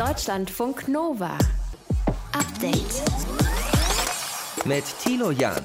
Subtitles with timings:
[0.00, 1.36] Deutschlandfunk Nova.
[2.32, 3.02] Update.
[4.64, 5.62] Mit Tilo Jan.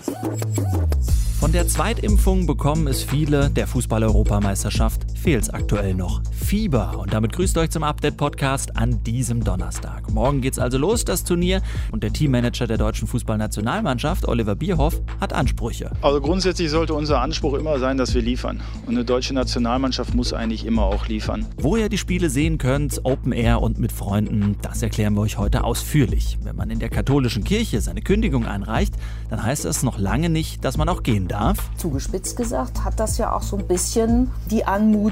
[1.39, 3.49] Von der Zweitimpfung bekommen es viele.
[3.49, 6.21] Der Fußball-Europameisterschaft fehlt es aktuell noch.
[6.31, 6.99] Fieber.
[6.99, 10.11] Und damit grüßt euch zum Update-Podcast an diesem Donnerstag.
[10.11, 11.63] Morgen geht's also los, das Turnier.
[11.91, 15.89] Und der Teammanager der deutschen Fußballnationalmannschaft, Oliver Bierhoff, hat Ansprüche.
[16.03, 18.61] Also grundsätzlich sollte unser Anspruch immer sein, dass wir liefern.
[18.85, 21.47] Und eine deutsche Nationalmannschaft muss eigentlich immer auch liefern.
[21.57, 25.39] Wo ihr die Spiele sehen könnt, Open Air und mit Freunden, das erklären wir euch
[25.39, 26.37] heute ausführlich.
[26.43, 28.93] Wenn man in der katholischen Kirche seine Kündigung einreicht,
[29.31, 31.57] dann heißt das noch lange nicht, dass man auch gehen darf.
[31.77, 34.65] Zugespitzt gesagt hat das ja auch so ein bisschen die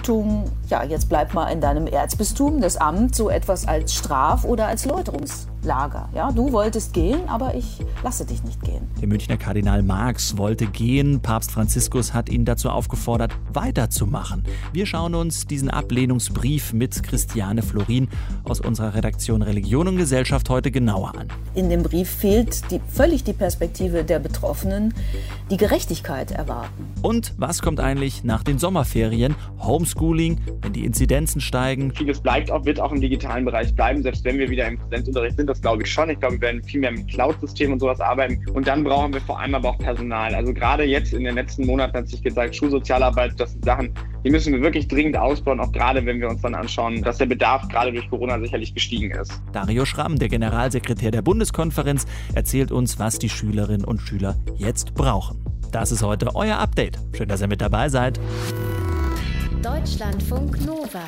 [0.04, 4.68] Anmutung, ja, jetzt bleib mal in deinem Erzbistum, das Amt, so etwas als Straf- oder
[4.68, 4.86] als
[5.64, 6.10] Läuterungslager.
[6.14, 8.88] Ja, du wolltest gehen, aber ich lasse dich nicht gehen.
[9.02, 11.22] Der Münchner Kardinal Marx wollte gehen.
[11.22, 14.44] Papst Franziskus hat ihn dazu aufgefordert, weiterzumachen.
[14.72, 18.10] Wir schauen uns diesen Ablehnungsbrief mit Christiane Florin
[18.44, 21.28] aus unserer Redaktion Religion und Gesellschaft heute genauer an.
[21.56, 24.94] In dem Brief fehlt die, völlig die Perspektive der Betroffenen,
[25.50, 26.88] die Gerechtigkeit erwarten.
[27.02, 29.36] Und was kommt eigentlich nach den Sommerferien?
[29.60, 31.94] Homeschooling, wenn die Inzidenzen steigen.
[31.94, 35.38] Vieles bleibt auch, wird auch im digitalen Bereich bleiben, selbst wenn wir wieder im Präsenzunterricht
[35.38, 36.10] sind, das glaube ich schon.
[36.10, 38.44] Ich glaube, wir werden viel mehr mit Cloud-Systemen und sowas arbeiten.
[38.54, 40.34] Und dann brauchen wir vor allem aber auch Personal.
[40.34, 43.94] Also gerade jetzt in den letzten Monaten hat sich gezeigt, Schulsozialarbeit, das sind Sachen,
[44.26, 47.28] die müssen wir wirklich dringend ausbauen, auch gerade wenn wir uns dann anschauen, dass der
[47.28, 49.32] Bedarf gerade durch Corona sicherlich gestiegen ist.
[49.52, 55.44] Dario Schramm, der Generalsekretär der Bundeskonferenz, erzählt uns, was die Schülerinnen und Schüler jetzt brauchen.
[55.72, 56.98] Das ist heute euer Update.
[57.16, 58.20] Schön, dass ihr mit dabei seid.
[59.62, 61.04] Deutschlandfunk Nova.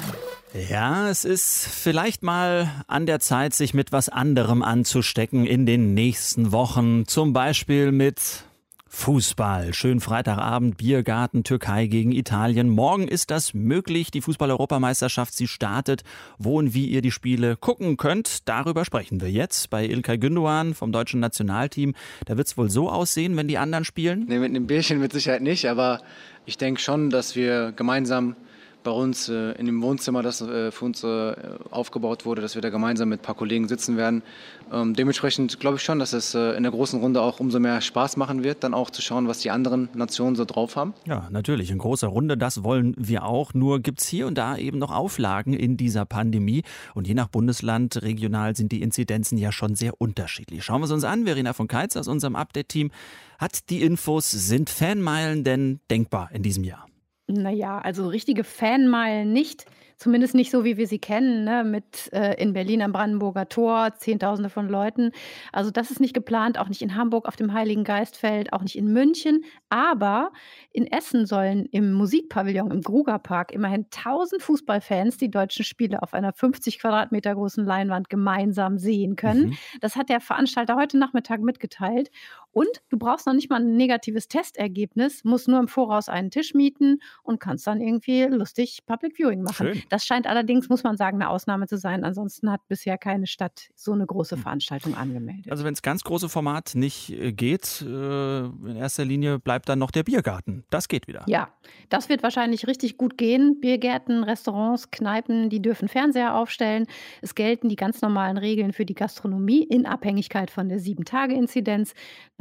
[0.55, 5.93] Ja, es ist vielleicht mal an der Zeit, sich mit was anderem anzustecken in den
[5.93, 7.05] nächsten Wochen.
[7.07, 8.45] Zum Beispiel mit
[8.87, 9.73] Fußball.
[9.73, 12.69] Schön Freitagabend, Biergarten, Türkei gegen Italien.
[12.69, 14.11] Morgen ist das möglich.
[14.11, 16.03] Die Fußball-Europameisterschaft, sie startet.
[16.37, 20.73] Wo und wie ihr die Spiele gucken könnt, darüber sprechen wir jetzt bei Ilkay Gündoğan
[20.73, 21.95] vom deutschen Nationalteam.
[22.23, 24.23] Da wird es wohl so aussehen, wenn die anderen spielen?
[24.29, 26.01] Nee, mit einem Bierchen mit Sicherheit nicht, aber
[26.45, 28.37] ich denke schon, dass wir gemeinsam
[28.85, 31.35] bei uns äh, in dem Wohnzimmer, das äh, für uns äh,
[31.71, 34.23] aufgebaut wurde, dass wir da gemeinsam mit ein paar Kollegen sitzen werden.
[34.71, 37.81] Ähm, dementsprechend glaube ich schon, dass es äh, in der großen Runde auch umso mehr
[37.81, 40.93] Spaß machen wird, dann auch zu schauen, was die anderen Nationen so drauf haben.
[41.05, 43.53] Ja, natürlich, in großer Runde, das wollen wir auch.
[43.53, 46.63] Nur gibt es hier und da eben noch Auflagen in dieser Pandemie.
[46.93, 50.63] Und je nach Bundesland, regional sind die Inzidenzen ja schon sehr unterschiedlich.
[50.63, 51.25] Schauen wir es uns an.
[51.25, 52.91] Verena von Keitz aus unserem Update-Team
[53.39, 54.31] hat die Infos.
[54.31, 56.84] Sind Fanmeilen denn denkbar in diesem Jahr?
[57.27, 59.65] Naja, also richtige Fanmeilen nicht.
[59.97, 61.63] Zumindest nicht so, wie wir sie kennen, ne?
[61.63, 65.11] mit äh, in Berlin am Brandenburger Tor, Zehntausende von Leuten.
[65.53, 68.77] Also das ist nicht geplant, auch nicht in Hamburg auf dem Heiligen Geistfeld, auch nicht
[68.77, 69.45] in München.
[69.69, 70.31] Aber
[70.73, 76.33] in Essen sollen im Musikpavillon im Grugerpark immerhin 1000 Fußballfans die deutschen Spiele auf einer
[76.33, 79.47] 50 Quadratmeter großen Leinwand gemeinsam sehen können.
[79.47, 79.57] Mhm.
[79.79, 82.11] Das hat der Veranstalter heute Nachmittag mitgeteilt.
[82.55, 86.53] Und du brauchst noch nicht mal ein negatives Testergebnis, musst nur im Voraus einen Tisch
[86.53, 89.73] mieten und kannst dann irgendwie lustig Public Viewing machen.
[89.73, 89.83] Schön.
[89.89, 92.05] Das scheint allerdings, muss man sagen, eine Ausnahme zu sein.
[92.05, 95.51] Ansonsten hat bisher keine Stadt so eine große Veranstaltung angemeldet.
[95.51, 99.79] Also wenn es ganz große Format nicht äh, geht, äh, in erster Linie bleibt dann
[99.79, 100.63] noch der Biergarten.
[100.69, 101.25] Das geht wieder.
[101.27, 101.49] Ja,
[101.89, 103.59] das wird wahrscheinlich richtig gut gehen.
[103.59, 106.87] Biergärten, Restaurants, Kneipen, die dürfen Fernseher aufstellen.
[107.21, 111.93] Es gelten die ganz normalen Regeln für die Gastronomie in Abhängigkeit von der Sieben-Tage-Inzidenz.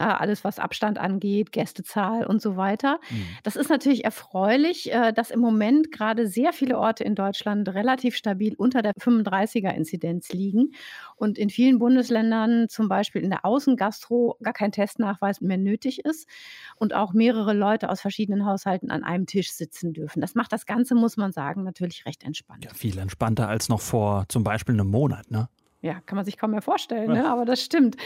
[0.05, 3.01] Ja, alles, was Abstand angeht, Gästezahl und so weiter.
[3.11, 3.27] Mhm.
[3.43, 8.15] Das ist natürlich erfreulich, äh, dass im Moment gerade sehr viele Orte in Deutschland relativ
[8.15, 10.73] stabil unter der 35er-Inzidenz liegen
[11.17, 16.29] und in vielen Bundesländern zum Beispiel in der Außengastro gar kein Testnachweis mehr nötig ist
[16.77, 20.21] und auch mehrere Leute aus verschiedenen Haushalten an einem Tisch sitzen dürfen.
[20.21, 22.63] Das macht das Ganze, muss man sagen, natürlich recht entspannt.
[22.63, 25.49] Ja, viel entspannter als noch vor zum Beispiel einem Monat, ne?
[25.85, 27.29] Ja, kann man sich kaum mehr vorstellen, ne?
[27.29, 27.97] aber das stimmt.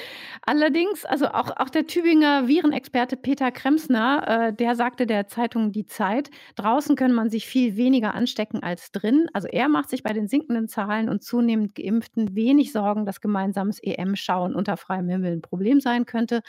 [0.44, 5.86] Allerdings, also auch, auch der Tübinger Virenexperte Peter Kremsner, äh, der sagte der Zeitung Die
[5.86, 9.28] Zeit, draußen könne man sich viel weniger anstecken als drin.
[9.32, 13.78] Also er macht sich bei den sinkenden Zahlen und zunehmend Geimpften wenig Sorgen, dass gemeinsames
[13.80, 16.42] EM-Schauen unter freiem Himmel ein Problem sein könnte.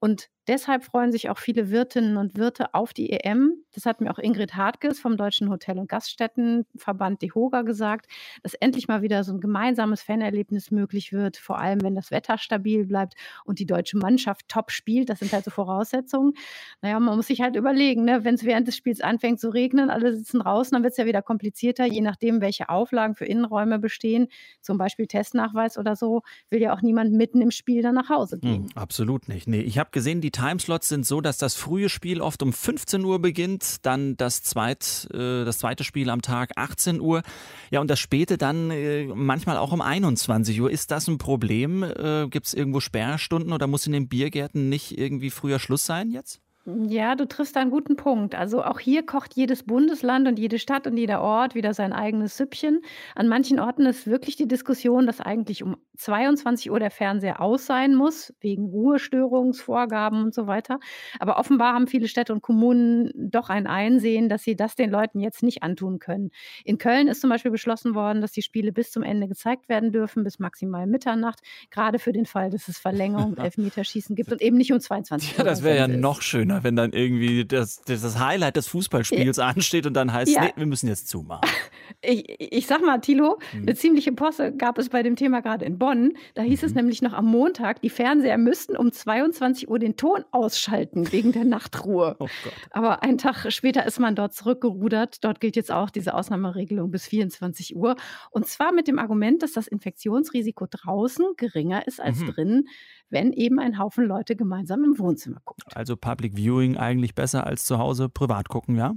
[0.00, 3.62] Und Deshalb freuen sich auch viele Wirtinnen und Wirte auf die EM.
[3.74, 8.06] Das hat mir auch Ingrid Hartges vom Deutschen Hotel- und Gaststättenverband DEHOGA gesagt,
[8.42, 12.38] dass endlich mal wieder so ein gemeinsames Fanerlebnis möglich wird, vor allem wenn das Wetter
[12.38, 15.10] stabil bleibt und die deutsche Mannschaft top spielt.
[15.10, 16.32] Das sind halt so Voraussetzungen.
[16.80, 18.24] Naja, man muss sich halt überlegen, ne?
[18.24, 21.06] wenn es während des Spiels anfängt zu regnen, alle sitzen draußen, dann wird es ja
[21.06, 24.26] wieder komplizierter, je nachdem, welche Auflagen für Innenräume bestehen,
[24.60, 28.40] zum Beispiel Testnachweis oder so, will ja auch niemand mitten im Spiel dann nach Hause
[28.40, 28.64] gehen.
[28.64, 29.46] Hm, absolut nicht.
[29.46, 33.04] Nee, ich habe gesehen, die Timeslots sind so, dass das frühe Spiel oft um 15
[33.04, 37.22] Uhr beginnt, dann das, zweit, äh, das zweite Spiel am Tag 18 Uhr.
[37.70, 40.70] Ja, und das späte dann äh, manchmal auch um 21 Uhr.
[40.70, 41.82] Ist das ein Problem?
[41.82, 46.10] Äh, Gibt es irgendwo Sperrstunden oder muss in den Biergärten nicht irgendwie früher Schluss sein
[46.10, 46.40] jetzt?
[46.64, 48.36] Ja, du triffst einen guten Punkt.
[48.36, 52.36] Also auch hier kocht jedes Bundesland und jede Stadt und jeder Ort wieder sein eigenes
[52.36, 52.82] Süppchen.
[53.16, 57.66] An manchen Orten ist wirklich die Diskussion, dass eigentlich um 22 Uhr der Fernseher aus
[57.66, 60.78] sein muss, wegen Ruhestörungsvorgaben und so weiter.
[61.18, 65.18] Aber offenbar haben viele Städte und Kommunen doch ein Einsehen, dass sie das den Leuten
[65.18, 66.30] jetzt nicht antun können.
[66.64, 69.90] In Köln ist zum Beispiel beschlossen worden, dass die Spiele bis zum Ende gezeigt werden
[69.90, 71.40] dürfen, bis maximal Mitternacht,
[71.72, 75.38] gerade für den Fall, dass es Verlängerung, Elfmeterschießen gibt und eben nicht um 22 Uhr.
[75.38, 79.38] Ja, das wäre ja noch schöner schöner, wenn dann irgendwie das, das Highlight des Fußballspiels
[79.38, 79.46] ja.
[79.46, 80.44] ansteht und dann heißt, ja.
[80.44, 81.48] nee, wir müssen jetzt zumachen.
[82.04, 83.62] Ich, ich sag mal, Thilo, hm.
[83.62, 86.14] eine ziemliche Posse gab es bei dem Thema gerade in Bonn.
[86.34, 86.66] Da hieß mhm.
[86.66, 91.30] es nämlich noch am Montag, die Fernseher müssten um 22 Uhr den Ton ausschalten wegen
[91.30, 92.16] der Nachtruhe.
[92.22, 92.28] Oh
[92.70, 95.22] Aber einen Tag später ist man dort zurückgerudert.
[95.22, 97.94] Dort gilt jetzt auch diese Ausnahmeregelung bis 24 Uhr.
[98.30, 102.32] Und zwar mit dem Argument, dass das Infektionsrisiko draußen geringer ist als mhm.
[102.32, 102.64] drin,
[103.12, 105.62] wenn eben ein Haufen Leute gemeinsam im Wohnzimmer guckt.
[105.76, 108.94] Also Public Viewing eigentlich besser als zu Hause privat gucken, ja?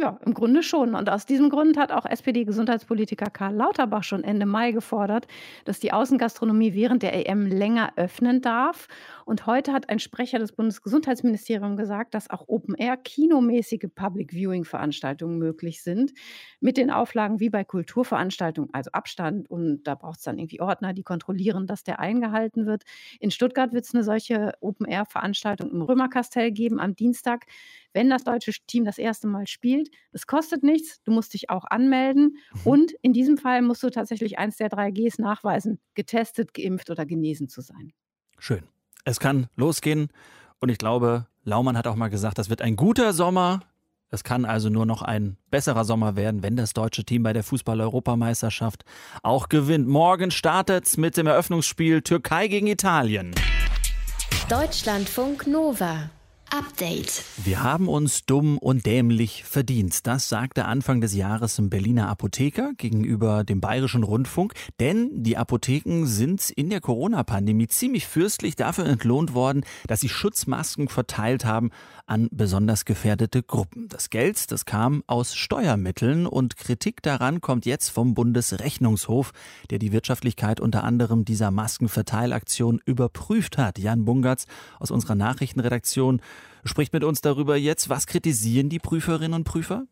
[0.00, 0.94] Ja, im Grunde schon.
[0.94, 5.26] Und aus diesem Grund hat auch SPD-Gesundheitspolitiker Karl Lauterbach schon Ende Mai gefordert,
[5.66, 8.88] dass die Außengastronomie während der EM länger öffnen darf.
[9.26, 16.14] Und heute hat ein Sprecher des Bundesgesundheitsministeriums gesagt, dass auch Open-Air-kinomäßige Public-Viewing-Veranstaltungen möglich sind.
[16.60, 19.50] Mit den Auflagen wie bei Kulturveranstaltungen, also Abstand.
[19.50, 22.84] Und da braucht es dann irgendwie Ordner, die kontrollieren, dass der eingehalten wird.
[23.18, 27.44] In Stuttgart wird es eine solche Open-Air-Veranstaltung im Römerkastell geben am Dienstag
[27.92, 29.90] wenn das deutsche Team das erste Mal spielt.
[30.12, 32.60] Das kostet nichts, du musst dich auch anmelden mhm.
[32.64, 37.06] und in diesem Fall musst du tatsächlich eins der drei Gs nachweisen, getestet, geimpft oder
[37.06, 37.92] genesen zu sein.
[38.38, 38.62] Schön.
[39.04, 40.08] Es kann losgehen
[40.60, 43.60] und ich glaube, Laumann hat auch mal gesagt, das wird ein guter Sommer.
[44.10, 47.44] Es kann also nur noch ein besserer Sommer werden, wenn das deutsche Team bei der
[47.44, 48.84] Fußball-Europameisterschaft
[49.22, 49.86] auch gewinnt.
[49.86, 53.32] Morgen startet es mit dem Eröffnungsspiel Türkei gegen Italien.
[54.48, 56.10] Deutschlandfunk Nova.
[56.50, 57.24] Update.
[57.44, 60.06] Wir haben uns dumm und dämlich verdient.
[60.06, 64.54] Das sagte Anfang des Jahres ein Berliner Apotheker gegenüber dem Bayerischen Rundfunk.
[64.80, 70.88] Denn die Apotheken sind in der Corona-Pandemie ziemlich fürstlich dafür entlohnt worden, dass sie Schutzmasken
[70.88, 71.70] verteilt haben
[72.06, 73.88] an besonders gefährdete Gruppen.
[73.88, 79.32] Das Geld, das kam aus Steuermitteln und Kritik daran kommt jetzt vom Bundesrechnungshof,
[79.70, 83.78] der die Wirtschaftlichkeit unter anderem dieser Maskenverteilaktion überprüft hat.
[83.78, 84.46] Jan Bungertz
[84.80, 86.20] aus unserer Nachrichtenredaktion
[86.64, 87.88] spricht mit uns darüber jetzt.
[87.88, 89.86] Was kritisieren die Prüferinnen und Prüfer?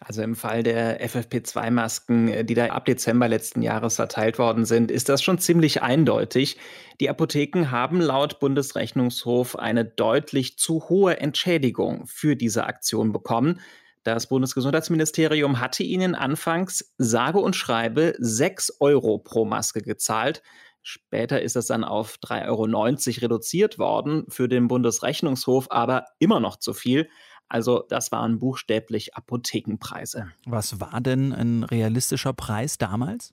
[0.00, 4.90] Also im Fall der FFP2-Masken, äh, die da ab Dezember letzten Jahres verteilt worden sind,
[4.90, 6.56] ist das schon ziemlich eindeutig.
[7.00, 13.60] Die Apotheken haben laut Bundesrechnungshof eine deutlich zu hohe Entschädigung für diese Aktion bekommen.
[14.04, 20.42] Das Bundesgesundheitsministerium hatte ihnen anfangs sage und schreibe 6 Euro pro Maske gezahlt.
[20.82, 26.56] Später ist das dann auf 3,90 Euro reduziert worden, für den Bundesrechnungshof aber immer noch
[26.56, 27.08] zu viel.
[27.48, 30.28] Also das waren buchstäblich Apothekenpreise.
[30.44, 33.32] Was war denn ein realistischer Preis damals?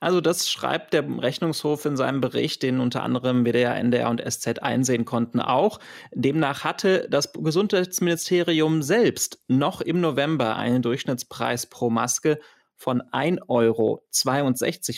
[0.00, 4.58] Also das schreibt der Rechnungshof in seinem Bericht, den unter anderem WDR, NDR und SZ
[4.58, 5.78] einsehen konnten auch.
[6.12, 12.40] Demnach hatte das Gesundheitsministerium selbst noch im November einen Durchschnittspreis pro Maske
[12.76, 14.02] von 1,62 Euro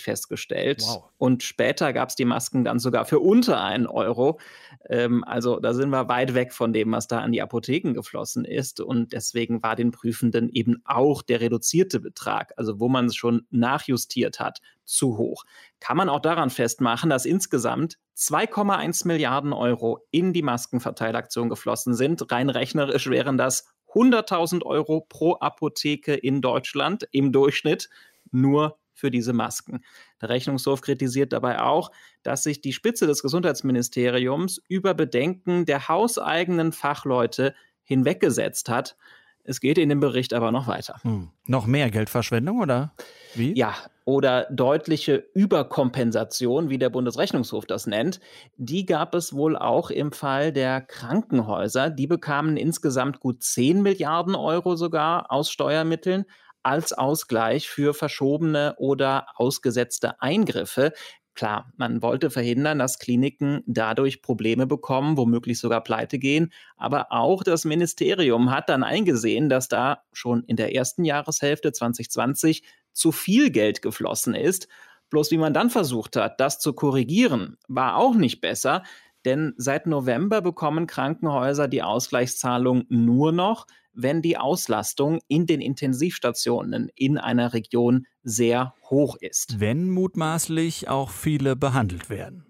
[0.03, 0.83] festgestellt.
[0.83, 1.05] Wow.
[1.19, 4.41] Und später gab es die Masken dann sogar für unter 1 Euro.
[4.89, 8.45] Ähm, also da sind wir weit weg von dem, was da an die Apotheken geflossen
[8.45, 8.81] ist.
[8.81, 13.47] Und deswegen war den Prüfenden eben auch der reduzierte Betrag, also wo man es schon
[13.51, 15.45] nachjustiert hat, zu hoch.
[15.81, 22.33] Kann man auch daran festmachen, dass insgesamt 2,1 Milliarden Euro in die Maskenverteilaktion geflossen sind.
[22.33, 27.89] Rein rechnerisch wären das 100.000 Euro pro Apotheke in Deutschland im Durchschnitt
[28.31, 29.85] nur für diese Masken.
[30.21, 36.73] Der Rechnungshof kritisiert dabei auch, dass sich die Spitze des Gesundheitsministeriums über Bedenken der hauseigenen
[36.73, 38.97] Fachleute hinweggesetzt hat.
[39.45, 40.99] Es geht in dem Bericht aber noch weiter.
[41.03, 41.31] Hm.
[41.47, 42.95] Noch mehr Geldverschwendung oder
[43.35, 43.57] wie?
[43.57, 43.75] Ja,
[44.07, 48.21] oder deutliche Überkompensation, wie der Bundesrechnungshof das nennt.
[48.57, 51.91] Die gab es wohl auch im Fall der Krankenhäuser.
[51.91, 56.25] Die bekamen insgesamt gut 10 Milliarden Euro sogar aus Steuermitteln
[56.63, 60.93] als Ausgleich für verschobene oder ausgesetzte Eingriffe.
[61.35, 66.53] Klar, man wollte verhindern, dass Kliniken dadurch Probleme bekommen, womöglich sogar pleite gehen.
[66.77, 72.63] Aber auch das Ministerium hat dann eingesehen, dass da schon in der ersten Jahreshälfte 2020
[72.97, 74.69] zu viel Geld geflossen ist.
[75.11, 78.83] Bloß wie man dann versucht hat, das zu korrigieren, war auch nicht besser.
[79.25, 86.91] Denn seit November bekommen Krankenhäuser die Ausgleichszahlung nur noch, wenn die Auslastung in den Intensivstationen
[86.95, 89.59] in einer Region sehr hoch ist.
[89.59, 92.47] Wenn mutmaßlich auch viele behandelt werden.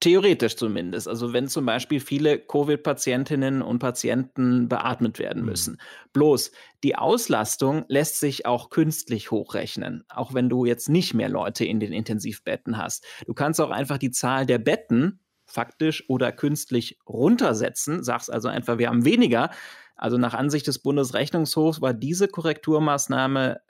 [0.00, 1.06] Theoretisch zumindest.
[1.06, 5.48] Also wenn zum Beispiel viele Covid-Patientinnen und Patienten beatmet werden mhm.
[5.48, 5.72] müssen.
[5.74, 6.10] Mhm.
[6.12, 6.52] Bloß
[6.82, 11.78] die Auslastung lässt sich auch künstlich hochrechnen, auch wenn du jetzt nicht mehr Leute in
[11.78, 13.04] den Intensivbetten hast.
[13.26, 18.78] Du kannst auch einfach die Zahl der Betten faktisch oder künstlich runtersetzen, sagst also einfach,
[18.78, 19.50] wir haben weniger.
[19.94, 23.60] Also nach Ansicht des Bundesrechnungshofs war diese Korrekturmaßnahme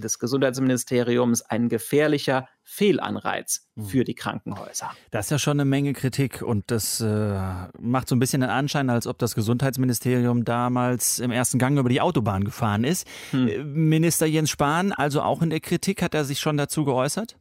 [0.00, 3.84] des Gesundheitsministeriums ein gefährlicher Fehlanreiz hm.
[3.84, 4.90] für die Krankenhäuser.
[5.10, 7.40] Das ist ja schon eine Menge Kritik und das äh,
[7.78, 11.88] macht so ein bisschen den Anschein, als ob das Gesundheitsministerium damals im ersten Gang über
[11.88, 13.06] die Autobahn gefahren ist.
[13.30, 13.48] Hm.
[13.48, 17.36] Äh, Minister Jens Spahn, also auch in der Kritik, hat er sich schon dazu geäußert?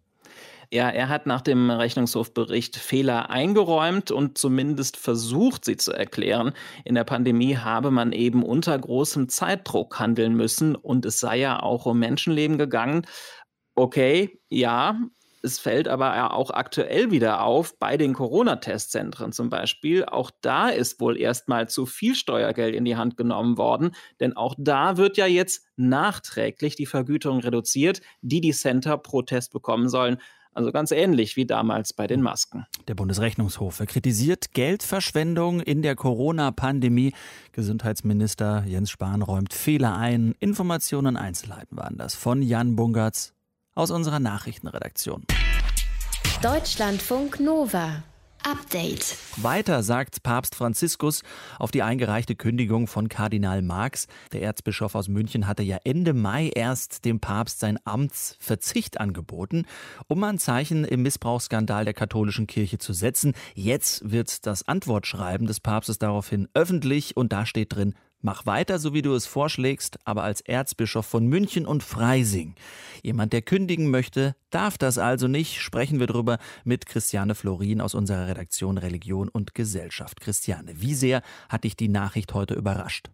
[0.72, 6.52] Ja, er hat nach dem Rechnungshofbericht Fehler eingeräumt und zumindest versucht, sie zu erklären.
[6.84, 11.62] In der Pandemie habe man eben unter großem Zeitdruck handeln müssen und es sei ja
[11.64, 13.06] auch um Menschenleben gegangen.
[13.76, 15.00] Okay, ja,
[15.44, 20.04] es fällt aber auch aktuell wieder auf, bei den Corona-Testzentren zum Beispiel.
[20.04, 24.56] Auch da ist wohl erstmal zu viel Steuergeld in die Hand genommen worden, denn auch
[24.58, 30.18] da wird ja jetzt nachträglich die Vergütung reduziert, die die Center pro Test bekommen sollen.
[30.58, 32.66] Also ganz ähnlich wie damals bei den Masken.
[32.88, 37.14] Der Bundesrechnungshof kritisiert Geldverschwendung in der Corona-Pandemie.
[37.52, 40.34] Gesundheitsminister Jens Spahn räumt Fehler ein.
[40.40, 43.36] Informationen und Einzelheiten waren das von Jan Bungertz
[43.76, 45.26] aus unserer Nachrichtenredaktion.
[46.42, 48.02] Deutschlandfunk Nova.
[48.50, 49.18] Update.
[49.36, 51.24] Weiter sagt Papst Franziskus
[51.60, 54.08] auf die eingereichte Kündigung von Kardinal Marx.
[54.32, 59.66] Der Erzbischof aus München hatte ja Ende Mai erst dem Papst sein Amtsverzicht angeboten,
[60.08, 63.34] um ein Zeichen im Missbrauchsskandal der katholischen Kirche zu setzen.
[63.54, 68.94] Jetzt wird das Antwortschreiben des Papstes daraufhin öffentlich und da steht drin, Mach weiter, so
[68.94, 72.56] wie du es vorschlägst, aber als Erzbischof von München und Freising.
[73.04, 75.62] Jemand, der kündigen möchte, darf das also nicht.
[75.62, 80.20] Sprechen wir darüber mit Christiane Florin aus unserer Redaktion Religion und Gesellschaft.
[80.20, 83.12] Christiane, wie sehr hat dich die Nachricht heute überrascht?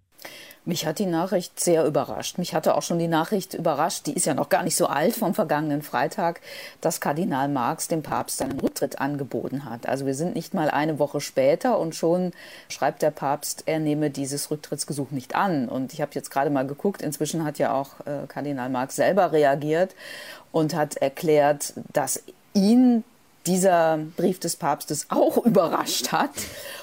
[0.66, 2.38] Mich hat die Nachricht sehr überrascht.
[2.38, 5.14] Mich hatte auch schon die Nachricht überrascht, die ist ja noch gar nicht so alt
[5.14, 6.40] vom vergangenen Freitag,
[6.80, 9.90] dass Kardinal Marx dem Papst seinen Rücktritt angeboten hat.
[9.90, 12.32] Also wir sind nicht mal eine Woche später und schon
[12.70, 15.68] schreibt der Papst, er nehme dieses Rücktrittsgesuch nicht an.
[15.68, 19.34] Und ich habe jetzt gerade mal geguckt, inzwischen hat ja auch äh, Kardinal Marx selber
[19.34, 19.94] reagiert
[20.54, 23.04] und hat erklärt, dass ihn
[23.46, 26.32] dieser Brief des Papstes auch überrascht hat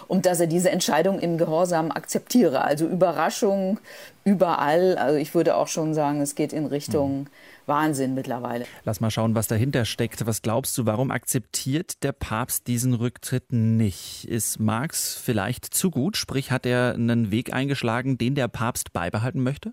[0.08, 2.62] und dass er diese Entscheidung im Gehorsam akzeptiere.
[2.62, 3.78] Also Überraschung
[4.24, 4.96] überall.
[4.96, 7.26] Also ich würde auch schon sagen, es geht in Richtung mhm.
[7.66, 8.66] Wahnsinn mittlerweile.
[8.84, 10.26] Lass mal schauen, was dahinter steckt.
[10.26, 14.24] Was glaubst du, warum akzeptiert der Papst diesen Rücktritt nicht?
[14.24, 16.16] Ist Marx vielleicht zu gut?
[16.16, 19.72] Sprich, hat er einen Weg eingeschlagen, den der Papst beibehalten möchte?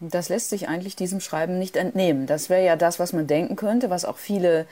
[0.00, 2.26] Das lässt sich eigentlich diesem Schreiben nicht entnehmen.
[2.26, 4.66] Das wäre ja das, was man denken könnte, was auch viele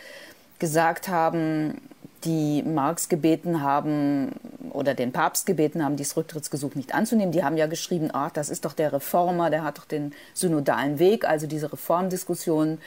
[0.58, 1.80] gesagt haben,
[2.24, 4.32] die Marx gebeten haben
[4.70, 7.32] oder den Papst gebeten haben, dieses Rücktrittsgesuch nicht anzunehmen.
[7.32, 10.98] Die haben ja geschrieben, ach, das ist doch der Reformer, der hat doch den synodalen
[10.98, 12.78] Weg, also diese Reformdiskussion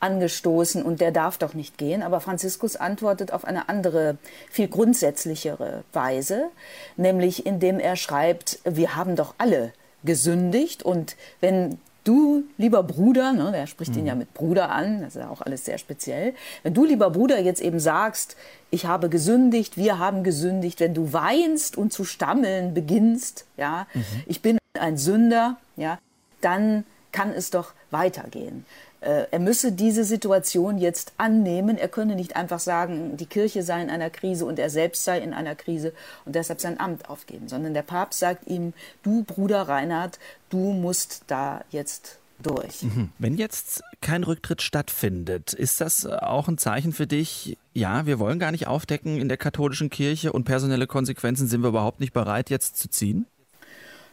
[0.00, 2.02] angestoßen und der darf doch nicht gehen.
[2.02, 4.18] Aber Franziskus antwortet auf eine andere,
[4.50, 6.48] viel grundsätzlichere Weise,
[6.96, 9.72] nämlich indem er schreibt, wir haben doch alle
[10.04, 14.00] gesündigt und wenn du, lieber Bruder, ne, der spricht mhm.
[14.00, 17.10] ihn ja mit Bruder an, das ist ja auch alles sehr speziell, wenn du, lieber
[17.10, 18.36] Bruder, jetzt eben sagst,
[18.70, 24.04] ich habe gesündigt, wir haben gesündigt, wenn du weinst und zu stammeln beginnst, ja, mhm.
[24.26, 25.98] ich bin ein Sünder, ja,
[26.40, 28.64] dann kann es doch weitergehen.
[29.02, 31.76] Äh, er müsse diese Situation jetzt annehmen.
[31.76, 35.18] Er könne nicht einfach sagen, die Kirche sei in einer Krise und er selbst sei
[35.18, 35.92] in einer Krise
[36.24, 41.22] und deshalb sein Amt aufgeben, sondern der Papst sagt ihm, du Bruder Reinhard, du musst
[41.26, 42.82] da jetzt durch.
[42.82, 43.10] Mhm.
[43.18, 48.38] Wenn jetzt kein Rücktritt stattfindet, ist das auch ein Zeichen für dich, ja, wir wollen
[48.38, 52.50] gar nicht aufdecken in der katholischen Kirche und personelle Konsequenzen sind wir überhaupt nicht bereit
[52.50, 53.26] jetzt zu ziehen?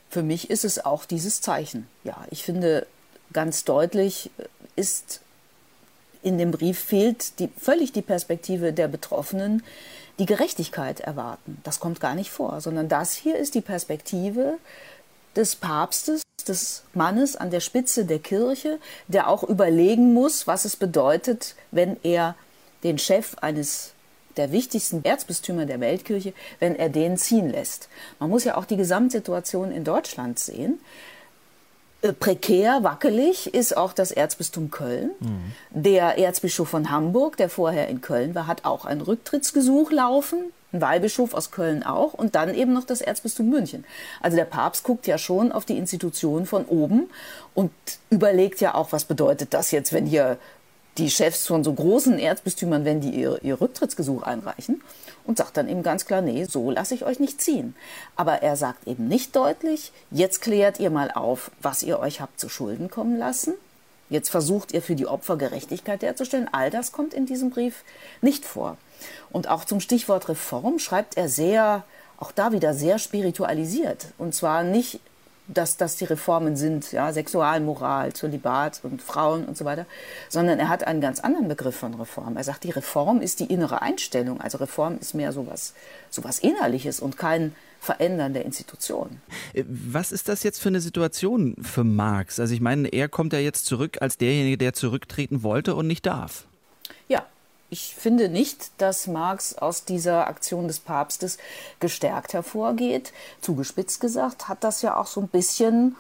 [0.10, 1.88] Für mich ist es auch dieses Zeichen.
[2.04, 2.88] Ja, ich finde
[3.34, 4.32] ganz deutlich,
[4.76, 5.22] ist
[6.22, 9.64] in dem Brief fehlt die, völlig die Perspektive der Betroffenen,
[10.20, 11.60] die Gerechtigkeit erwarten.
[11.64, 14.58] Das kommt gar nicht vor, sondern das hier ist die Perspektive
[15.36, 20.76] des Papstes, des Mannes an der Spitze der Kirche, der auch überlegen muss, was es
[20.76, 22.36] bedeutet, wenn er
[22.84, 23.94] den Chef eines
[24.38, 27.90] der wichtigsten Erzbistümer der Weltkirche, wenn er den ziehen lässt.
[28.20, 30.80] Man muss ja auch die Gesamtsituation in Deutschland sehen.
[32.02, 35.12] Äh, prekär, wackelig ist auch das Erzbistum Köln.
[35.20, 35.54] Mhm.
[35.72, 40.38] Der Erzbischof von Hamburg, der vorher in Köln war, hat auch ein Rücktrittsgesuch laufen.
[40.72, 43.84] ein Weihbischof aus Köln auch und dann eben noch das Erzbistum München.
[44.22, 47.10] Also der Papst guckt ja schon auf die Institution von oben
[47.54, 47.72] und
[48.10, 50.38] überlegt ja auch, was bedeutet das jetzt, wenn hier
[51.00, 54.82] die Chefs von so großen Erzbistümern, wenn die ihr, ihr Rücktrittsgesuch einreichen
[55.26, 57.76] und sagt dann eben ganz klar, nee, so lasse ich euch nicht ziehen.
[58.16, 62.40] Aber er sagt eben nicht deutlich, jetzt klärt ihr mal auf, was ihr euch habt
[62.40, 63.54] zu Schulden kommen lassen.
[64.10, 66.50] Jetzt versucht ihr für die Opfer Gerechtigkeit herzustellen.
[66.52, 67.84] All das kommt in diesem Brief
[68.22, 68.78] nicht vor.
[69.32, 71.84] Und auch zum Stichwort Reform schreibt er sehr,
[72.18, 74.08] auch da wieder sehr spiritualisiert.
[74.18, 75.00] Und zwar nicht
[75.54, 79.86] dass das die Reformen sind, ja, Sexualmoral, Zölibat und Frauen und so weiter,
[80.30, 82.38] sondern er hat einen ganz anderen Begriff von Reform.
[82.38, 84.40] Er sagt, die Reform ist die innere Einstellung.
[84.40, 85.74] Also Reform ist mehr sowas,
[86.10, 89.22] sowas Innerliches und kein Verändern der Institution.
[89.54, 92.40] Äh, was ist das jetzt für eine Situation für Marx?
[92.40, 96.06] Also ich meine, er kommt ja jetzt zurück als derjenige, der zurücktreten wollte und nicht
[96.06, 96.46] darf.
[97.08, 97.26] Ja,
[97.70, 101.38] ich finde nicht, dass Marx aus dieser Aktion des Papstes
[101.80, 103.14] gestärkt hervorgeht.
[103.42, 105.96] Zugespitzt gesagt hat das ja auch so ein bisschen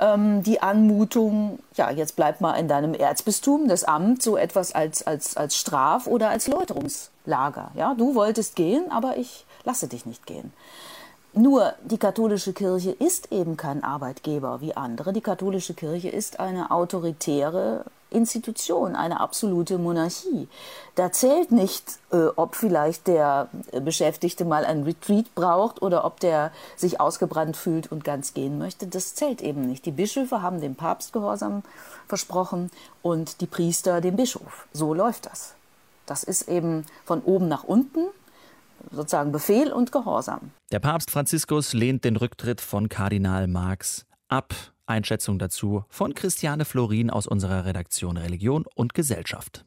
[0.00, 5.06] ähm, die Anmutung, ja, jetzt bleib mal in deinem Erzbistum, das Amt, so etwas als,
[5.06, 7.70] als, als Straf- oder als Läuterungslager.
[7.74, 10.52] Ja, du wolltest gehen, aber ich lasse dich nicht gehen.
[11.34, 15.12] Nur die katholische Kirche ist eben kein Arbeitgeber wie andere.
[15.12, 20.48] Die katholische Kirche ist eine autoritäre Institution, eine absolute Monarchie.
[20.94, 23.48] Da zählt nicht, äh, ob vielleicht der
[23.82, 28.86] Beschäftigte mal ein Retreat braucht oder ob der sich ausgebrannt fühlt und ganz gehen möchte.
[28.86, 29.84] Das zählt eben nicht.
[29.86, 31.62] Die Bischöfe haben dem Papst Gehorsam
[32.06, 32.70] versprochen
[33.02, 34.66] und die Priester dem Bischof.
[34.72, 35.54] So läuft das.
[36.06, 38.06] Das ist eben von oben nach unten
[38.90, 40.52] sozusagen Befehl und Gehorsam.
[40.72, 44.54] Der Papst Franziskus lehnt den Rücktritt von Kardinal Marx ab.
[44.88, 49.64] Einschätzung dazu von Christiane Florin aus unserer Redaktion Religion und Gesellschaft.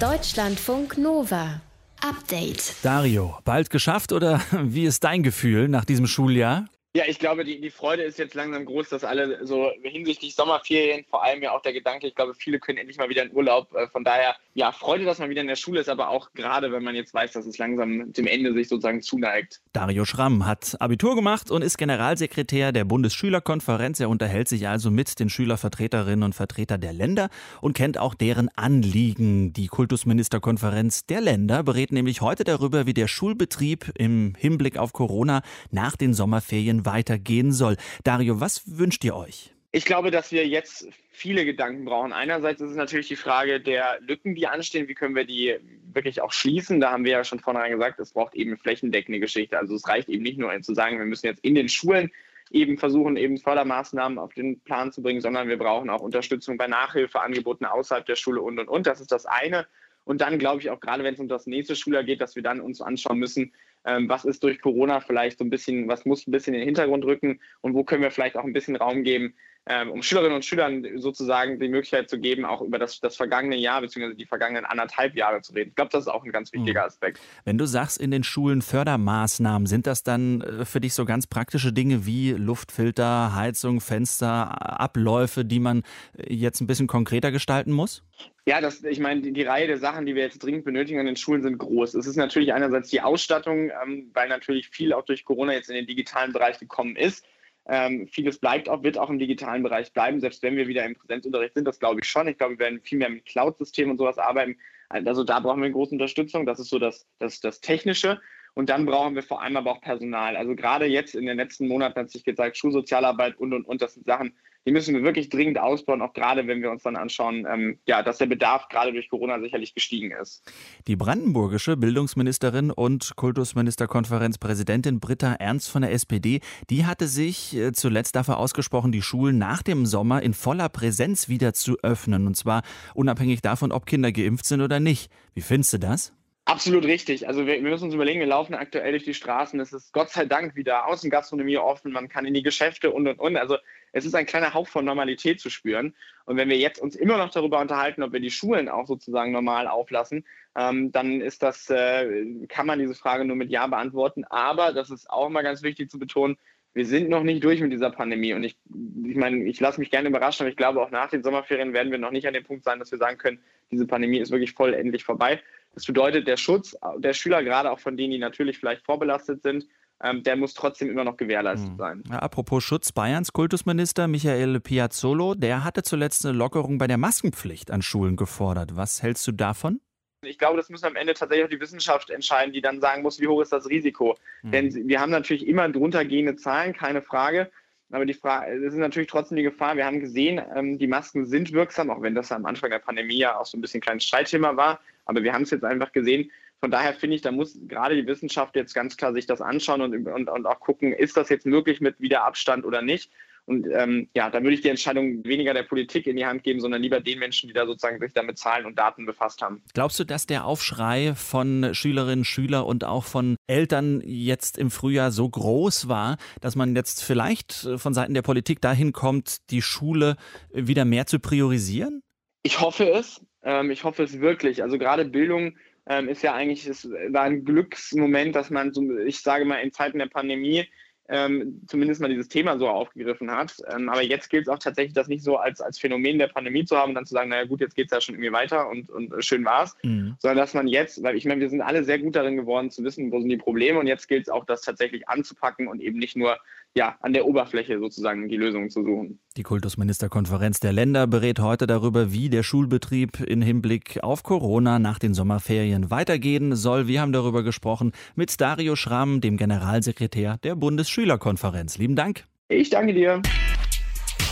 [0.00, 1.60] Deutschlandfunk Nova.
[2.02, 2.74] Update.
[2.82, 6.66] Dario, bald geschafft oder wie ist dein Gefühl nach diesem Schuljahr?
[6.96, 11.04] Ja, ich glaube, die, die Freude ist jetzt langsam groß, dass alle so hinsichtlich Sommerferien,
[11.10, 13.74] vor allem ja auch der Gedanke, ich glaube, viele können endlich mal wieder in Urlaub.
[13.74, 16.70] Äh, von daher, ja, Freude, dass man wieder in der Schule ist, aber auch gerade,
[16.70, 19.60] wenn man jetzt weiß, dass es langsam dem Ende sich sozusagen zuneigt.
[19.72, 23.98] Dario Schramm hat Abitur gemacht und ist Generalsekretär der Bundesschülerkonferenz.
[23.98, 28.48] Er unterhält sich also mit den Schülervertreterinnen und Vertretern der Länder und kennt auch deren
[28.56, 29.52] Anliegen.
[29.52, 35.42] Die Kultusministerkonferenz der Länder berät nämlich heute darüber, wie der Schulbetrieb im Hinblick auf Corona
[35.72, 37.76] nach den Sommerferien weitergehen soll.
[38.04, 39.53] Dario, was wünscht ihr euch?
[39.74, 42.12] Ich glaube, dass wir jetzt viele Gedanken brauchen.
[42.12, 44.86] Einerseits ist es natürlich die Frage der Lücken, die anstehen.
[44.86, 45.56] Wie können wir die
[45.92, 46.78] wirklich auch schließen?
[46.78, 49.58] Da haben wir ja schon vornherein gesagt, es braucht eben flächendeckende Geschichte.
[49.58, 52.12] Also es reicht eben nicht nur zu sagen, wir müssen jetzt in den Schulen
[52.52, 56.68] eben versuchen, eben Fördermaßnahmen auf den Plan zu bringen, sondern wir brauchen auch Unterstützung bei
[56.68, 58.86] Nachhilfeangeboten außerhalb der Schule und, und, und.
[58.86, 59.66] Das ist das eine.
[60.04, 62.44] Und dann glaube ich auch gerade, wenn es um das nächste Schuljahr geht, dass wir
[62.44, 63.52] dann uns anschauen müssen,
[63.84, 66.66] ähm, was ist durch Corona vielleicht so ein bisschen, was muss ein bisschen in den
[66.66, 69.34] Hintergrund rücken und wo können wir vielleicht auch ein bisschen Raum geben,
[69.66, 73.56] ähm, um Schülerinnen und Schülern sozusagen die Möglichkeit zu geben, auch über das, das vergangene
[73.56, 74.14] Jahr bzw.
[74.14, 75.70] die vergangenen anderthalb Jahre zu reden.
[75.70, 76.86] Ich glaube, das ist auch ein ganz wichtiger hm.
[76.86, 77.20] Aspekt.
[77.44, 81.26] Wenn du sagst, in den Schulen Fördermaßnahmen, sind das dann äh, für dich so ganz
[81.26, 85.82] praktische Dinge wie Luftfilter, Heizung, Fenster, Abläufe, die man
[86.18, 88.02] äh, jetzt ein bisschen konkreter gestalten muss?
[88.46, 91.06] Ja, das, ich meine, die, die, Reihe der Sachen, die wir jetzt dringend benötigen an
[91.06, 91.94] den Schulen, sind groß.
[91.94, 95.74] Es ist natürlich einerseits die Ausstattung, ähm, weil natürlich viel auch durch Corona jetzt in
[95.74, 97.24] den digitalen Bereich gekommen ist.
[97.66, 100.96] Ähm, vieles bleibt auch, wird auch im digitalen Bereich bleiben, selbst wenn wir wieder im
[100.96, 102.28] Präsenzunterricht sind, das glaube ich schon.
[102.28, 104.56] Ich glaube, wir werden viel mehr mit Cloud-Systemen und sowas arbeiten.
[104.90, 106.44] Also da brauchen wir eine große Unterstützung.
[106.44, 108.20] Das ist so das, das, das Technische.
[108.54, 110.36] Und dann brauchen wir vor allem aber auch Personal.
[110.36, 113.94] Also gerade jetzt in den letzten Monaten hat sich gezeigt, Schulsozialarbeit und, und, und, das
[113.94, 114.34] sind Sachen,
[114.66, 118.02] die müssen wir wirklich dringend ausbauen, auch gerade wenn wir uns dann anschauen, ähm, ja,
[118.02, 120.42] dass der Bedarf gerade durch Corona sicherlich gestiegen ist.
[120.86, 128.16] Die brandenburgische Bildungsministerin und Kultusministerkonferenzpräsidentin Britta Ernst von der SPD, die hatte sich äh, zuletzt
[128.16, 132.26] dafür ausgesprochen, die Schulen nach dem Sommer in voller Präsenz wieder zu öffnen.
[132.26, 132.62] Und zwar
[132.94, 135.10] unabhängig davon, ob Kinder geimpft sind oder nicht.
[135.34, 136.12] Wie findest du das?
[136.46, 137.26] Absolut richtig.
[137.26, 139.58] Also wir, wir, müssen uns überlegen, wir laufen aktuell durch die Straßen.
[139.60, 143.18] Es ist Gott sei Dank wieder Außengastronomie offen, man kann in die Geschäfte und und
[143.18, 143.36] und.
[143.38, 143.56] Also
[143.92, 145.94] es ist ein kleiner Hauch von Normalität zu spüren.
[146.26, 149.32] Und wenn wir jetzt uns immer noch darüber unterhalten, ob wir die Schulen auch sozusagen
[149.32, 154.24] normal auflassen, ähm, dann ist das, äh, kann man diese Frage nur mit Ja beantworten.
[154.24, 156.36] Aber das ist auch mal ganz wichtig zu betonen,
[156.74, 158.34] wir sind noch nicht durch mit dieser Pandemie.
[158.34, 158.58] Und ich,
[159.06, 161.92] ich meine, ich lasse mich gerne überraschen, aber ich glaube, auch nach den Sommerferien werden
[161.92, 163.38] wir noch nicht an dem Punkt sein, dass wir sagen können,
[163.70, 165.40] diese Pandemie ist wirklich vollendlich vorbei.
[165.74, 169.66] Das bedeutet, der Schutz der Schüler, gerade auch von denen, die natürlich vielleicht vorbelastet sind,
[170.02, 171.76] ähm, der muss trotzdem immer noch gewährleistet hm.
[171.78, 172.04] sein.
[172.10, 177.70] Ja, apropos Schutz, Bayerns Kultusminister Michael Piazzolo, der hatte zuletzt eine Lockerung bei der Maskenpflicht
[177.70, 178.76] an Schulen gefordert.
[178.76, 179.80] Was hältst du davon?
[180.22, 183.20] Ich glaube, das muss am Ende tatsächlich auch die Wissenschaft entscheiden, die dann sagen muss,
[183.20, 184.16] wie hoch ist das Risiko.
[184.42, 184.50] Mhm.
[184.50, 187.50] Denn wir haben natürlich immer druntergehende Zahlen, keine Frage.
[187.90, 189.76] Aber die Frage, es ist natürlich trotzdem die Gefahr.
[189.76, 193.18] Wir haben gesehen, ähm, die Masken sind wirksam, auch wenn das am Anfang der Pandemie
[193.18, 194.80] ja auch so ein bisschen ein kleines Streitthema war.
[195.04, 196.30] Aber wir haben es jetzt einfach gesehen.
[196.60, 199.82] Von daher finde ich, da muss gerade die Wissenschaft jetzt ganz klar sich das anschauen
[199.82, 203.10] und, und, und auch gucken, ist das jetzt möglich mit Wiederabstand oder nicht.
[203.46, 206.60] Und ähm, ja, da würde ich die Entscheidung weniger der Politik in die Hand geben,
[206.60, 209.62] sondern lieber den Menschen, die da sozusagen sich damit Zahlen und Daten befasst haben.
[209.74, 215.10] Glaubst du, dass der Aufschrei von Schülerinnen, Schülern und auch von Eltern jetzt im Frühjahr
[215.10, 220.16] so groß war, dass man jetzt vielleicht von Seiten der Politik dahin kommt, die Schule
[220.50, 222.00] wieder mehr zu priorisieren?
[222.42, 223.20] Ich hoffe es.
[223.44, 224.62] Ähm, ich hoffe es wirklich.
[224.62, 229.20] Also gerade Bildung ähm, ist ja eigentlich, es war ein Glücksmoment, dass man, so, ich
[229.20, 230.66] sage mal, in Zeiten der Pandemie
[231.08, 233.56] ähm, zumindest mal dieses Thema so aufgegriffen hat.
[233.70, 236.64] Ähm, aber jetzt gilt es auch tatsächlich, das nicht so als, als Phänomen der Pandemie
[236.64, 238.68] zu haben und dann zu sagen, naja gut, jetzt geht es ja schon irgendwie weiter
[238.68, 240.16] und, und schön war's, mhm.
[240.18, 242.82] sondern dass man jetzt, weil ich meine, wir sind alle sehr gut darin geworden zu
[242.84, 245.98] wissen, wo sind die Probleme und jetzt gilt es auch, das tatsächlich anzupacken und eben
[245.98, 246.38] nicht nur
[246.76, 249.20] ja, an der Oberfläche sozusagen die Lösungen zu suchen.
[249.36, 254.98] Die Kultusministerkonferenz der Länder berät heute darüber, wie der Schulbetrieb in Hinblick auf Corona nach
[254.98, 256.88] den Sommerferien weitergehen soll.
[256.88, 261.78] Wir haben darüber gesprochen mit Dario Schramm, dem Generalsekretär der Bundesschülerkonferenz.
[261.78, 262.24] Lieben Dank.
[262.48, 263.22] Ich danke dir.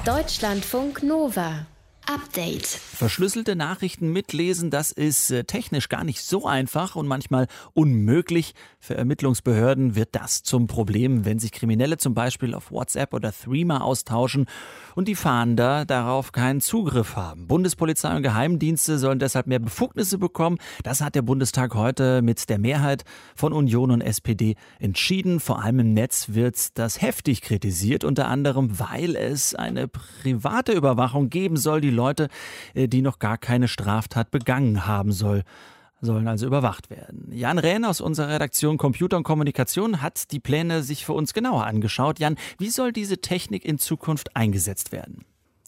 [0.05, 1.67] Deutschlandfunk Nova.
[2.13, 2.67] Update.
[2.67, 8.55] Verschlüsselte Nachrichten mitlesen, das ist äh, technisch gar nicht so einfach und manchmal unmöglich.
[8.81, 13.81] Für Ermittlungsbehörden wird das zum Problem, wenn sich Kriminelle zum Beispiel auf WhatsApp oder Threema
[13.81, 14.47] austauschen
[14.95, 17.47] und die Fahnder darauf keinen Zugriff haben.
[17.47, 20.59] Bundespolizei und Geheimdienste sollen deshalb mehr Befugnisse bekommen.
[20.83, 25.41] Das hat der Bundestag heute mit der Mehrheit von Union und SPD entschieden.
[25.41, 31.31] Vor allem im Netz wird das heftig kritisiert, unter anderem, weil es eine private Überwachung
[31.31, 32.29] geben soll, die Leute,
[32.75, 35.45] äh, die noch gar keine Straftat begangen haben soll
[36.05, 37.29] sollen also überwacht werden.
[37.31, 41.65] Jan Rehn aus unserer Redaktion Computer und Kommunikation hat die Pläne sich für uns genauer
[41.65, 42.19] angeschaut.
[42.19, 45.25] Jan, wie soll diese Technik in Zukunft eingesetzt werden?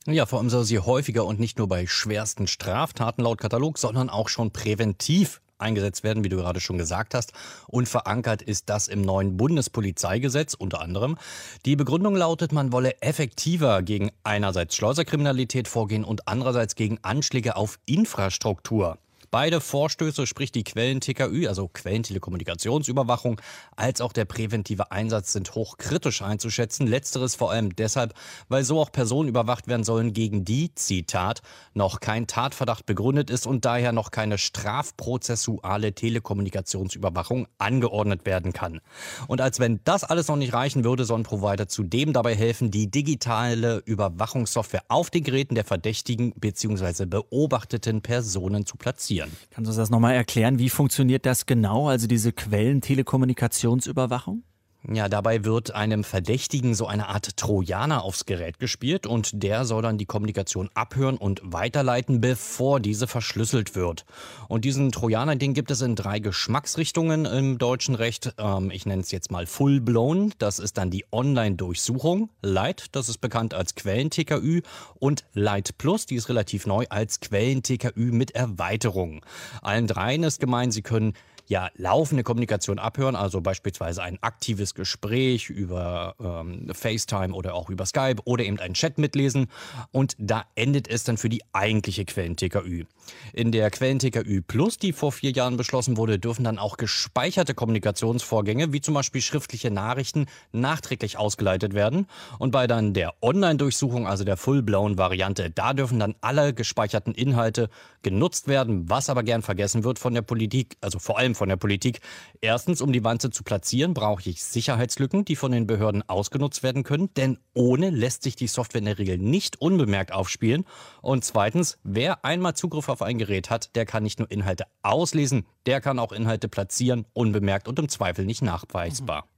[0.06, 4.10] Ja, vor allem soll sie häufiger und nicht nur bei schwersten Straftaten laut Katalog, sondern
[4.10, 7.32] auch schon präventiv eingesetzt werden, wie du gerade schon gesagt hast.
[7.66, 11.16] Und verankert ist das im neuen Bundespolizeigesetz unter anderem.
[11.64, 17.78] Die Begründung lautet, man wolle effektiver gegen einerseits Schleuserkriminalität vorgehen und andererseits gegen Anschläge auf
[17.86, 18.98] Infrastruktur.
[19.34, 23.40] Beide Vorstöße, sprich die Quellen-TKÜ, also Quellentelekommunikationsüberwachung,
[23.74, 26.86] als auch der präventive Einsatz sind hochkritisch einzuschätzen.
[26.86, 28.14] Letzteres vor allem deshalb,
[28.48, 31.42] weil so auch Personen überwacht werden sollen, gegen die, Zitat,
[31.72, 38.80] noch kein Tatverdacht begründet ist und daher noch keine strafprozessuale Telekommunikationsüberwachung angeordnet werden kann.
[39.26, 42.88] Und als wenn das alles noch nicht reichen würde, sollen Provider zudem dabei helfen, die
[42.88, 47.06] digitale Überwachungssoftware auf den Geräten der verdächtigen bzw.
[47.06, 49.48] beobachteten Personen zu platzieren passieren.
[49.50, 50.58] Kannst du uns das nochmal erklären?
[50.58, 54.44] Wie funktioniert das genau, also diese Quellentelekommunikationsüberwachung?
[54.92, 59.80] Ja, dabei wird einem Verdächtigen so eine Art Trojaner aufs Gerät gespielt und der soll
[59.80, 64.04] dann die Kommunikation abhören und weiterleiten, bevor diese verschlüsselt wird.
[64.46, 68.34] Und diesen Trojaner, den gibt es in drei Geschmacksrichtungen im deutschen Recht.
[68.36, 70.34] Ähm, ich nenne es jetzt mal Full Blown.
[70.36, 72.28] Das ist dann die Online-Durchsuchung.
[72.42, 74.60] Light, das ist bekannt als Quellen-TKÜ.
[74.96, 79.24] Und Light Plus, die ist relativ neu als Quellen-TKÜ mit Erweiterung.
[79.62, 81.14] Allen dreien ist gemein, sie können
[81.46, 87.86] ja laufende Kommunikation abhören, also beispielsweise ein aktives Gespräch über ähm, FaceTime oder auch über
[87.86, 89.48] Skype oder eben einen Chat mitlesen
[89.92, 92.84] und da endet es dann für die eigentliche Quellen-TKÜ.
[93.32, 98.72] In der Quellen-TKÜ Plus, die vor vier Jahren beschlossen wurde, dürfen dann auch gespeicherte Kommunikationsvorgänge,
[98.72, 102.06] wie zum Beispiel schriftliche Nachrichten, nachträglich ausgeleitet werden.
[102.38, 107.68] Und bei dann der Online-Durchsuchung, also der Full-Blown-Variante, da dürfen dann alle gespeicherten Inhalte
[108.02, 111.56] genutzt werden, was aber gern vergessen wird von der Politik, also vor allem von der
[111.56, 112.00] Politik.
[112.40, 116.84] Erstens, um die Wanze zu platzieren, brauche ich Sicherheitslücken, die von den Behörden ausgenutzt werden
[116.84, 120.64] können, denn ohne lässt sich die Software in der Regel nicht unbemerkt aufspielen.
[121.00, 125.46] Und zweitens, wer einmal Zugriff auf ein Gerät hat, der kann nicht nur Inhalte auslesen,
[125.66, 129.28] der kann auch Inhalte platzieren, unbemerkt und im Zweifel nicht nachweisbar.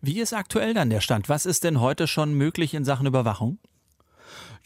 [0.00, 1.28] Wie ist aktuell dann der Stand?
[1.28, 3.58] Was ist denn heute schon möglich in Sachen Überwachung?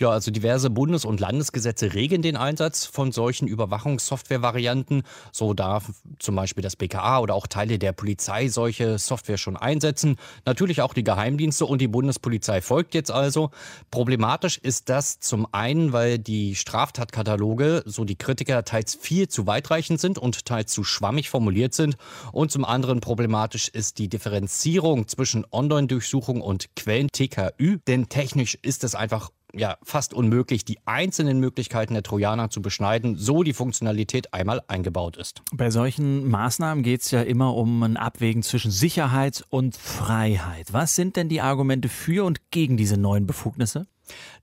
[0.01, 5.03] Ja, also diverse Bundes- und Landesgesetze regeln den Einsatz von solchen Überwachungssoftware-Varianten.
[5.33, 10.15] So darf zum Beispiel das BKA oder auch Teile der Polizei solche Software schon einsetzen.
[10.47, 13.51] Natürlich auch die Geheimdienste und die Bundespolizei folgt jetzt also.
[13.91, 19.99] Problematisch ist das zum einen, weil die Straftatkataloge, so die Kritiker, teils viel zu weitreichend
[19.99, 21.97] sind und teils zu schwammig formuliert sind.
[22.31, 28.95] Und zum anderen problematisch ist die Differenzierung zwischen Online-Durchsuchung und Quellen-TKÜ, denn technisch ist es
[28.95, 34.63] einfach ja fast unmöglich, die einzelnen Möglichkeiten der Trojaner zu beschneiden, so die Funktionalität einmal
[34.69, 35.43] eingebaut ist.
[35.53, 40.73] Bei solchen Maßnahmen geht es ja immer um ein Abwägen zwischen Sicherheit und Freiheit.
[40.73, 43.87] Was sind denn die Argumente für und gegen diese neuen Befugnisse?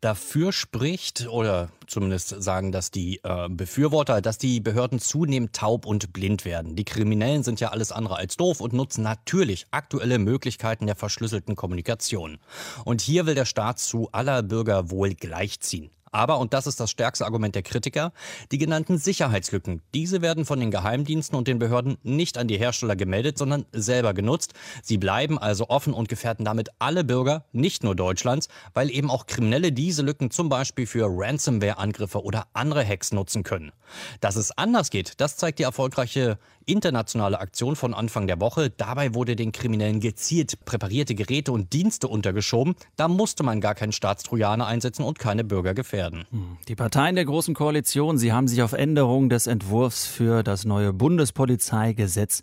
[0.01, 6.13] Dafür spricht, oder zumindest sagen das die äh, Befürworter, dass die Behörden zunehmend taub und
[6.13, 6.75] blind werden.
[6.75, 11.55] Die Kriminellen sind ja alles andere als doof und nutzen natürlich aktuelle Möglichkeiten der verschlüsselten
[11.55, 12.37] Kommunikation.
[12.83, 15.89] Und hier will der Staat zu aller Bürger wohl gleichziehen.
[16.15, 18.13] Aber, und das ist das stärkste Argument der Kritiker,
[18.53, 19.81] die genannten Sicherheitslücken.
[19.93, 24.13] Diese werden von den Geheimdiensten und den Behörden nicht an die Hersteller gemeldet, sondern selber
[24.13, 24.53] genutzt.
[24.81, 29.27] Sie bleiben also offen und gefährden damit alle Bürger, nicht nur Deutschlands, weil eben auch
[29.27, 33.73] Kriminelle diese Lücken zum Beispiel für Ransomware-Angriffe oder andere Hacks nutzen können.
[34.21, 38.69] Dass es anders geht, das zeigt die erfolgreiche internationale Aktion von Anfang der Woche.
[38.69, 42.75] Dabei wurde den Kriminellen gezielt präparierte Geräte und Dienste untergeschoben.
[42.95, 46.04] Da musste man gar keinen Staatstrojaner einsetzen und keine Bürger gefährden.
[46.13, 46.57] Hm.
[46.67, 50.93] Die Parteien der Großen Koalition, sie haben sich auf Änderung des Entwurfs für das neue
[50.93, 52.41] Bundespolizeigesetz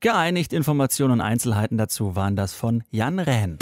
[0.00, 0.52] geeinigt.
[0.52, 3.58] Informationen und Einzelheiten dazu waren das von Jan Rehn.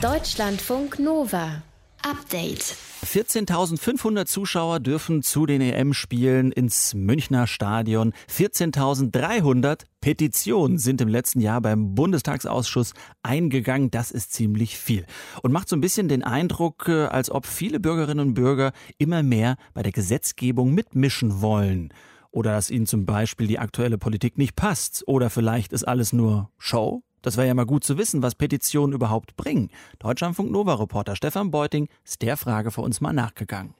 [0.00, 1.62] Deutschlandfunk Nova.
[2.02, 2.76] Update.
[3.04, 8.12] 14.500 Zuschauer dürfen zu den EM-Spielen ins Münchner Stadion.
[8.30, 13.90] 14.300 Petitionen sind im letzten Jahr beim Bundestagsausschuss eingegangen.
[13.90, 15.06] Das ist ziemlich viel.
[15.42, 19.22] Und macht so ein bisschen den Eindruck, äh, als ob viele Bürgerinnen und Bürger immer
[19.22, 21.92] mehr bei der Gesetzgebung mitmischen wollen.
[22.30, 25.02] Oder dass ihnen zum Beispiel die aktuelle Politik nicht passt.
[25.06, 27.02] Oder vielleicht ist alles nur Show.
[27.22, 29.70] Das wäre ja mal gut zu wissen, was Petitionen überhaupt bringen.
[29.98, 33.74] Deutschlandfunk Nova-Reporter Stefan Beuting ist der Frage für uns mal nachgegangen.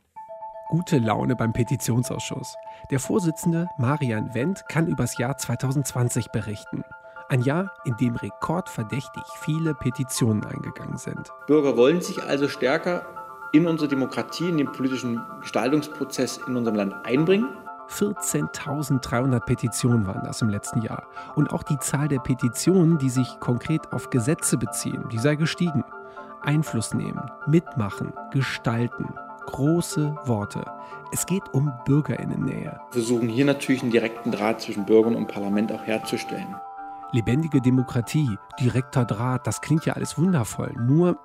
[0.69, 2.55] Gute Laune beim Petitionsausschuss.
[2.91, 6.85] Der Vorsitzende Marian Wendt kann übers Jahr 2020 berichten.
[7.29, 11.31] Ein Jahr, in dem rekordverdächtig viele Petitionen eingegangen sind.
[11.47, 13.07] Bürger wollen sich also stärker
[13.53, 17.49] in unsere Demokratie, in den politischen Gestaltungsprozess in unserem Land einbringen.
[17.91, 21.09] 14.300 Petitionen waren das im letzten Jahr.
[21.35, 25.85] Und auch die Zahl der Petitionen, die sich konkret auf Gesetze beziehen, die sei gestiegen.
[26.43, 29.13] Einfluss nehmen, mitmachen, gestalten.
[29.47, 30.65] Große Worte.
[31.13, 32.73] Es geht um Bürgerinnennähe.
[32.73, 36.55] Wir versuchen hier natürlich einen direkten Draht zwischen Bürgern und Parlament auch herzustellen.
[37.13, 40.73] Lebendige Demokratie, direkter Draht, das klingt ja alles wundervoll.
[40.79, 41.19] Nur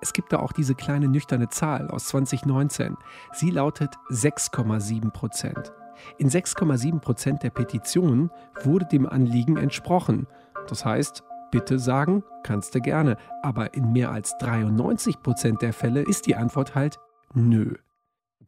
[0.00, 2.96] es gibt da auch diese kleine nüchterne Zahl aus 2019.
[3.32, 5.72] Sie lautet 6,7 Prozent.
[6.18, 8.30] In 6,7 Prozent der Petitionen
[8.62, 10.26] wurde dem Anliegen entsprochen.
[10.68, 13.16] Das heißt, bitte sagen, kannst du gerne.
[13.42, 16.98] Aber in mehr als 93 Prozent der Fälle ist die Antwort halt
[17.34, 17.74] nö.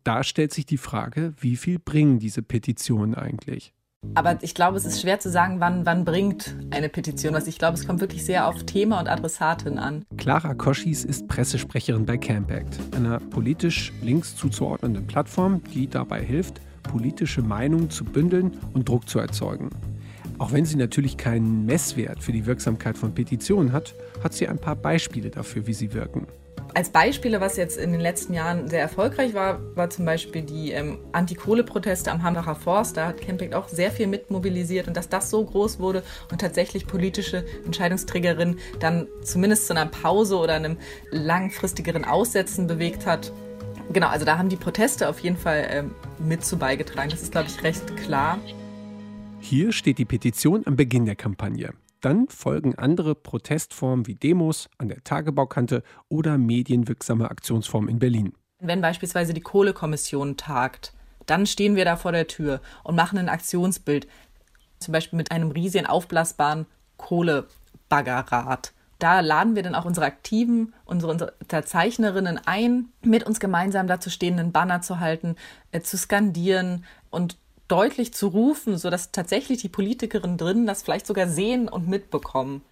[0.04, 3.74] Da stellt sich die Frage, wie viel bringen diese Petitionen eigentlich?
[4.14, 7.46] Aber ich glaube, es ist schwer zu sagen, wann, wann bringt eine Petition was.
[7.46, 10.06] Ich glaube, es kommt wirklich sehr auf Thema und Adressatin an.
[10.16, 17.42] Clara Koschis ist Pressesprecherin bei Campact, einer politisch links zuzuordnenden Plattform, die dabei hilft, politische
[17.42, 19.70] Meinung zu bündeln und Druck zu erzeugen.
[20.38, 24.58] Auch wenn sie natürlich keinen Messwert für die Wirksamkeit von Petitionen hat, hat sie ein
[24.58, 26.26] paar Beispiele dafür, wie sie wirken.
[26.74, 30.70] Als Beispiele, was jetzt in den letzten Jahren sehr erfolgreich war, war zum Beispiel die
[30.70, 32.96] ähm, Anti-Kohle-Proteste am Hambacher Forst.
[32.96, 36.86] Da hat Campact auch sehr viel mitmobilisiert und dass das so groß wurde und tatsächlich
[36.86, 40.76] politische Entscheidungsträgerinnen dann zumindest zu einer Pause oder einem
[41.10, 43.32] langfristigeren Aussetzen bewegt hat,
[43.92, 47.11] Genau, also da haben die Proteste auf jeden Fall ähm, mit zu beigetragen.
[47.11, 48.38] Das ist, glaube ich, recht klar.
[49.40, 51.72] Hier steht die Petition am Beginn der Kampagne.
[52.00, 58.33] Dann folgen andere Protestformen wie Demos an der Tagebaukante oder medienwirksame Aktionsformen in Berlin.
[58.61, 60.92] Wenn beispielsweise die Kohlekommission tagt,
[61.26, 64.07] dann stehen wir da vor der Tür und machen ein Aktionsbild,
[64.79, 71.12] zum Beispiel mit einem riesigen aufblasbaren Kohlebaggerrad da laden wir dann auch unsere Aktiven, unsere
[71.12, 75.36] Unterzeichnerinnen ein, mit uns gemeinsam dazu stehenden Banner zu halten,
[75.72, 77.36] äh, zu skandieren und
[77.68, 82.62] deutlich zu rufen, sodass tatsächlich die Politikerinnen drin das vielleicht sogar sehen und mitbekommen.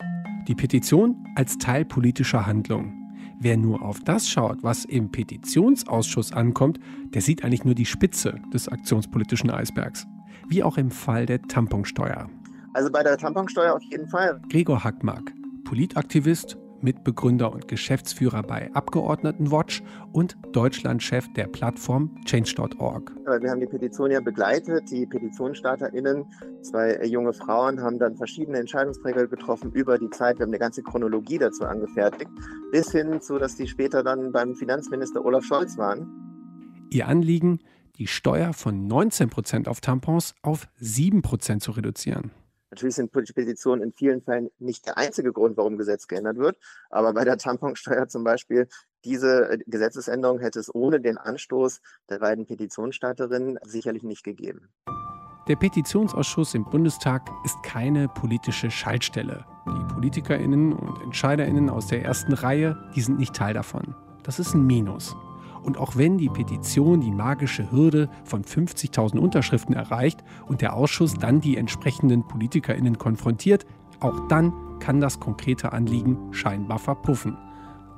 [0.48, 2.94] Die Petition als Teil politischer Handlung.
[3.40, 6.80] Wer nur auf das schaut, was im Petitionsausschuss ankommt,
[7.14, 10.06] der sieht eigentlich nur die Spitze des aktionspolitischen Eisbergs.
[10.48, 12.28] Wie auch im Fall der Tamponsteuer.
[12.74, 14.40] Also bei der Tamponsteuer auf jeden Fall.
[14.48, 15.32] Gregor Hackmark,
[15.68, 23.14] Politaktivist, Mitbegründer und Geschäftsführer bei Abgeordnetenwatch und Deutschlandchef der Plattform Change.org.
[23.42, 24.90] Wir haben die Petition ja begleitet.
[24.90, 26.24] Die PetitionsstarterInnen,
[26.62, 30.38] zwei junge Frauen, haben dann verschiedene Entscheidungsträger getroffen über die Zeit.
[30.38, 32.30] Wir haben eine ganze Chronologie dazu angefertigt,
[32.72, 36.08] bis hin zu, dass die später dann beim Finanzminister Olaf Scholz waren.
[36.88, 37.58] Ihr Anliegen,
[37.98, 42.30] die Steuer von 19 Prozent auf Tampons auf 7 Prozent zu reduzieren.
[42.70, 46.58] Natürlich sind politische Petitionen in vielen Fällen nicht der einzige Grund, warum Gesetz geändert wird.
[46.90, 48.68] Aber bei der Tamponsteuer zum Beispiel
[49.04, 54.68] Diese äh, Gesetzesänderung hätte es ohne den Anstoß der beiden Petitionsstarterinnen sicherlich nicht gegeben.
[55.46, 59.46] Der Petitionsausschuss im Bundestag ist keine politische Schaltstelle.
[59.66, 63.94] Die Politikerinnen und Entscheiderinnen aus der ersten Reihe, die sind nicht Teil davon.
[64.24, 65.16] Das ist ein Minus.
[65.62, 71.14] Und auch wenn die Petition die magische Hürde von 50.000 Unterschriften erreicht und der Ausschuss
[71.14, 73.66] dann die entsprechenden Politikerinnen konfrontiert,
[74.00, 77.36] auch dann kann das konkrete Anliegen scheinbar verpuffen.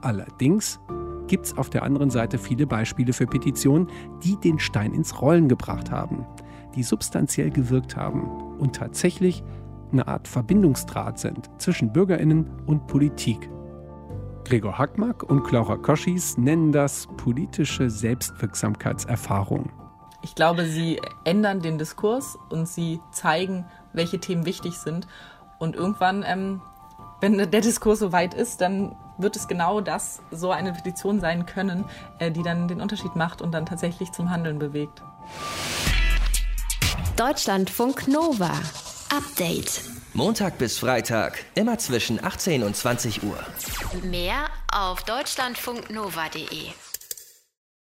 [0.00, 0.80] Allerdings
[1.26, 3.88] gibt es auf der anderen Seite viele Beispiele für Petitionen,
[4.24, 6.26] die den Stein ins Rollen gebracht haben,
[6.74, 8.22] die substanziell gewirkt haben
[8.58, 9.44] und tatsächlich
[9.92, 13.48] eine Art Verbindungsdraht sind zwischen Bürgerinnen und Politik.
[14.50, 19.70] Gregor Hackmack und Clara Koschis nennen das politische Selbstwirksamkeitserfahrung.
[20.22, 25.06] Ich glaube, sie ändern den Diskurs und sie zeigen, welche Themen wichtig sind.
[25.60, 26.60] Und irgendwann, ähm,
[27.20, 31.46] wenn der Diskurs so weit ist, dann wird es genau das, so eine Petition sein
[31.46, 31.84] können,
[32.18, 35.00] äh, die dann den Unterschied macht und dann tatsächlich zum Handeln bewegt.
[37.16, 38.50] Deutschlandfunk Nova.
[39.16, 39.89] Update.
[40.12, 43.38] Montag bis Freitag, immer zwischen 18 und 20 Uhr.
[44.02, 46.89] Mehr auf deutschlandfunknova.de.